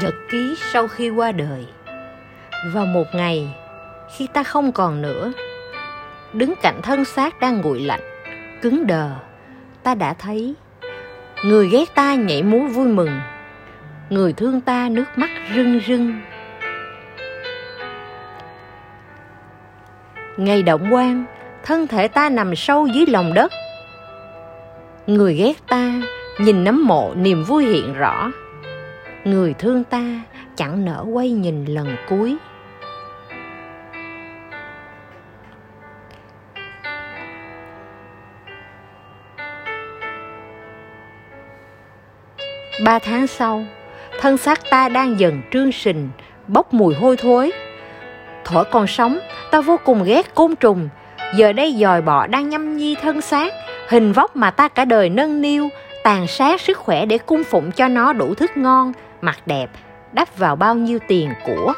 [0.00, 1.66] Nhật ký sau khi qua đời.
[2.72, 3.48] Vào một ngày,
[4.16, 5.32] Khi ta không còn nữa,
[6.32, 8.00] Đứng cạnh thân xác đang nguội lạnh,
[8.62, 9.10] Cứng đờ,
[9.82, 10.54] Ta đã thấy
[11.44, 13.20] Người ghét ta nhảy múa vui mừng,
[14.10, 16.20] Người thương ta nước mắt rưng rưng.
[20.36, 21.24] Ngày động quan,
[21.64, 23.52] Thân thể ta nằm sâu dưới lòng đất.
[25.06, 25.92] Người ghét ta
[26.38, 28.30] Nhìn nấm mộ niềm vui hiện rõ
[29.24, 30.20] người thương ta
[30.56, 32.36] chẳng nỡ quay nhìn lần cuối.
[42.84, 43.64] Ba tháng sau,
[44.20, 46.08] thân xác ta đang dần trương sình,
[46.48, 47.52] bốc mùi hôi thối.
[48.44, 49.18] Thuở còn sống,
[49.50, 50.88] ta vô cùng ghét côn trùng.
[51.36, 53.52] Giờ đây dòi bọ đang nhâm nhi thân xác,
[53.88, 55.68] hình vóc mà ta cả đời nâng niu,
[56.04, 58.92] tàn sát sức khỏe để cung phụng cho nó đủ thức ngon
[59.24, 59.70] mặt đẹp,
[60.12, 61.72] đắp vào bao nhiêu tiền của?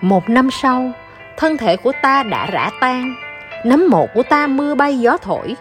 [0.00, 0.92] Một năm sau,
[1.36, 3.14] thân thể của ta đã rã tan,
[3.64, 5.56] nấm mộ của ta mưa bay gió thổi.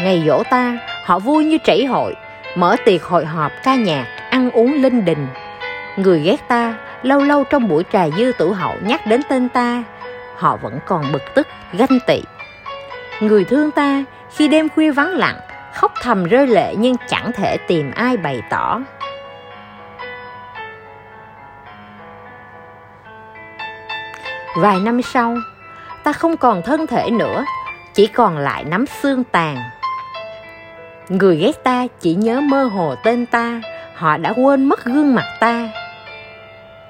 [0.00, 2.14] Ngày dỗ ta, họ vui như trảy hội
[2.54, 5.26] mở tiệc hội họp ca nhạc, ăn uống linh đình.
[5.96, 9.82] Người ghét ta, lâu lâu trong buổi trà dư tử hậu nhắc đến tên ta,
[10.36, 12.22] họ vẫn còn bực tức, ganh tị.
[13.20, 14.04] Người thương ta,
[14.36, 15.40] khi đêm khuya vắng lặng,
[15.74, 18.80] khóc thầm rơi lệ nhưng chẳng thể tìm ai bày tỏ.
[24.56, 25.36] Vài năm sau,
[26.04, 27.44] ta không còn thân thể nữa,
[27.94, 29.56] chỉ còn lại nắm xương tàn
[31.08, 33.60] người ghét ta chỉ nhớ mơ hồ tên ta,
[33.94, 35.68] họ đã quên mất gương mặt ta.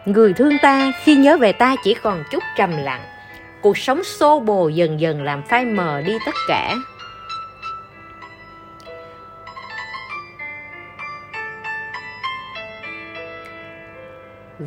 [0.04, 3.04] Người thương ta khi nhớ về ta chỉ còn chút trầm lặng.
[3.60, 6.74] Cuộc sống xô bồ dần dần làm phai mờ đi tất cả.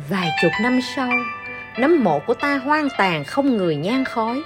[0.08, 1.10] Vài chục năm sau,
[1.78, 4.42] nấm mộ của ta hoang tàn không người nhan khói.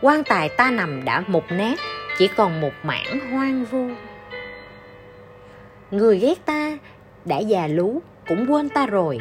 [0.00, 1.78] Quan tài ta nằm đã mục nát,
[2.18, 3.90] chỉ còn một mảng hoang vu
[5.92, 6.78] người ghét ta
[7.24, 9.18] đã già lú cũng quên ta rồi.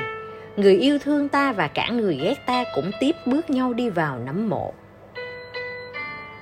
[0.56, 4.20] Người yêu thương ta và cả người ghét ta cũng tiếp bước nhau đi vào
[4.20, 4.74] nấm mộ.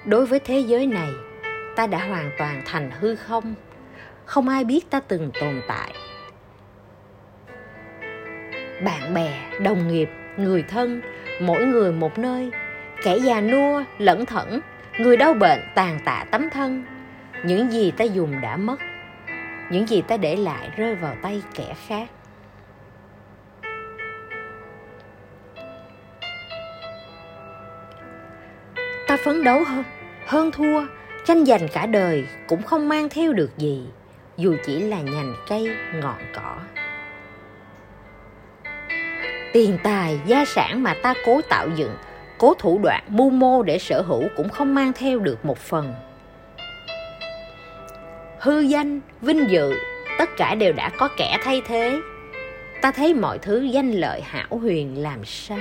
[0.06, 1.09] Đối với thế giới này
[1.75, 3.53] ta đã hoàn toàn thành hư không.
[4.25, 5.94] Không ai biết ta từng tồn tại.
[8.85, 11.01] Bạn bè đồng nghiệp người thân
[11.41, 12.51] mỗi người một nơi.
[13.03, 14.59] Kẻ già nua lẩn thẩn,
[15.00, 16.85] người đau bệnh tàn tạ tấm thân.
[17.44, 18.79] Những gì ta dùng đã mất
[19.69, 22.09] những gì ta để lại rơi vào tay kẻ khác.
[29.07, 29.84] Ta phấn đấu hơn
[30.25, 30.85] hơn thua.
[31.25, 33.88] Tranh giành cả đời cũng không mang theo được gì,
[34.38, 36.57] dù chỉ là nhành cây, ngọn cỏ.
[39.53, 41.96] Tiền tài, gia sản mà ta cố tạo dựng,
[42.38, 45.94] cố thủ đoạn mưu mô để sở hữu cũng không mang theo được một phần
[48.41, 49.73] hư danh, vinh dự,
[50.17, 52.00] tất cả đều đã có kẻ thay thế.
[52.81, 55.57] Ta thấy mọi thứ danh lợi hảo huyền làm sao?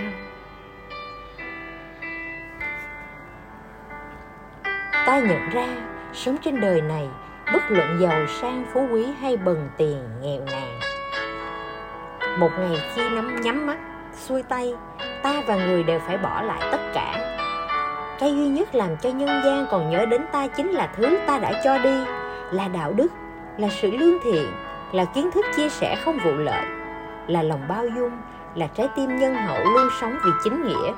[5.06, 5.66] Ta nhận ra,
[6.12, 7.08] sống trên đời này,
[7.52, 10.80] bất luận giàu sang, phú quý hay bần tiền, nghèo nàn.
[12.38, 13.78] Một ngày khi nắm, nhắm mắt,
[14.12, 14.72] xuôi tay,
[15.22, 17.34] ta và người đều phải bỏ lại tất cả.
[18.20, 21.38] Cái duy nhất làm cho nhân gian còn nhớ đến ta chính là thứ ta
[21.38, 22.17] đã cho đi
[22.52, 23.12] là đạo đức,
[23.56, 24.46] là sự lương thiện,
[24.92, 26.64] là kiến thức chia sẻ không vụ lợi,
[27.26, 28.12] là lòng bao dung,
[28.54, 30.92] là trái tim nhân hậu luôn sống vì chính nghĩa.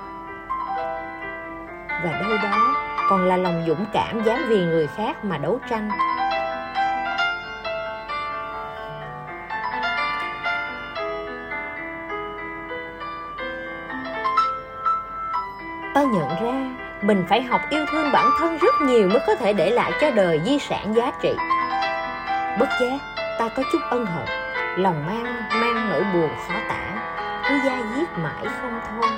[1.89, 2.75] Và đâu đó
[3.11, 5.89] còn là lòng dũng cảm dám vì người khác mà đấu tranh.
[15.95, 19.53] Ta nhận ra mình phải học yêu thương bản thân rất nhiều mới có thể
[19.53, 21.37] để lại cho đời di sản giá trị.
[22.61, 22.99] Bất giác,
[23.39, 24.25] ta có chút ân hận.
[24.77, 26.81] Lòng mang mang nỗi buồn khó tả.
[27.49, 29.11] Cứ da diết mãi không thôi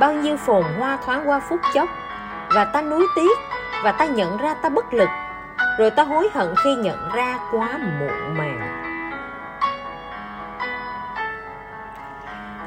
[0.00, 1.88] bao nhiêu phồn hoa thoáng qua phút chốc,
[2.54, 3.38] và ta nuối tiếc,
[3.82, 5.08] và ta nhận ra ta bất lực.
[5.78, 8.84] Rồi ta hối hận khi nhận ra quá muộn màng.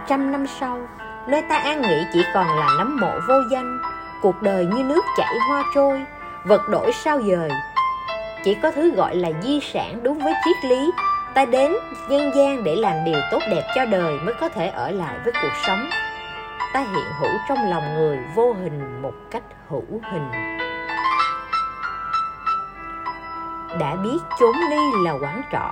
[0.07, 0.79] Trăm năm sau
[1.27, 3.79] nơi ta an nghỉ chỉ còn là nấm mộ vô danh,
[4.21, 6.01] cuộc đời như nước chảy hoa trôi,
[6.43, 7.49] vật đổi sao dời.
[8.43, 10.91] Chỉ có thứ gọi là di sản đúng với triết lý,
[11.33, 11.73] ta đến
[12.09, 15.33] nhân gian để làm điều tốt đẹp cho đời mới có thể ở lại với
[15.41, 15.89] cuộc sống.
[16.73, 20.31] Ta hiện hữu trong lòng người vô hình một cách hữu hình.
[23.79, 25.71] Đã biết chốn ly là quán trọ,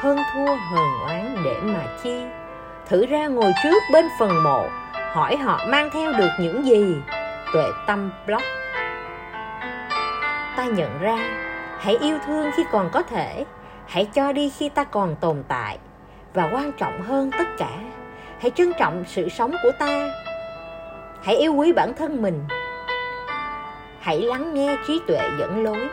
[0.00, 2.22] hơn thua hờn oán để mà chi
[2.90, 6.96] thử ra ngồi trước bên phần mộ, hỏi họ mang theo được những gì.
[7.52, 8.42] Tuệ tâm blog
[10.56, 11.18] ta nhận ra,
[11.78, 13.44] hãy yêu thương khi còn có thể,
[13.86, 15.78] hãy cho đi khi ta còn tồn tại,
[16.34, 17.70] và quan trọng hơn tất cả,
[18.40, 20.10] hãy trân trọng sự sống của ta.
[21.22, 22.44] Hãy yêu quý bản thân mình.
[24.00, 25.88] Hãy lắng nghe trí tuệ dẫn lối.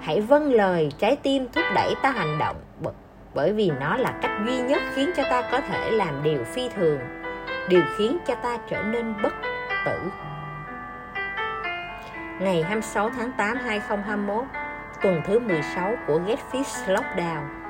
[0.00, 2.56] Hãy vâng lời trái tim thúc đẩy ta hành động
[3.36, 6.68] bởi vì nó là cách duy nhất khiến cho ta có thể làm điều phi
[6.68, 6.98] thường,
[7.68, 9.32] điều khiến cho ta trở nên bất
[9.86, 9.98] tử.
[12.40, 14.44] Ngày 26 tháng 8 2021
[15.02, 17.65] tuần thứ 16 của Get Fish Lockdown.